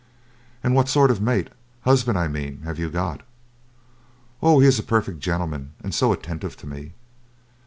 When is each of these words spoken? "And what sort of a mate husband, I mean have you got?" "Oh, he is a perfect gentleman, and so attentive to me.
"And 0.63 0.73
what 0.73 0.89
sort 0.89 1.11
of 1.11 1.19
a 1.19 1.21
mate 1.21 1.49
husband, 1.81 2.17
I 2.17 2.27
mean 2.27 2.63
have 2.63 2.79
you 2.79 2.89
got?" 2.89 3.21
"Oh, 4.41 4.59
he 4.59 4.65
is 4.65 4.79
a 4.79 4.83
perfect 4.83 5.19
gentleman, 5.19 5.73
and 5.83 5.93
so 5.93 6.11
attentive 6.11 6.57
to 6.57 6.65
me. 6.65 6.93